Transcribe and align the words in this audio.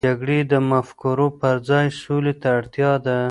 د 0.01 0.05
جګړې 0.09 0.39
د 0.51 0.53
مفکورو 0.69 1.27
پر 1.39 1.55
ځای، 1.69 1.87
سولې 2.01 2.33
ته 2.41 2.47
اړتیا 2.57 2.91
ده. 3.05 3.17